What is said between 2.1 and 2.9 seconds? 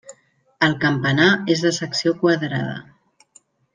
quadrada.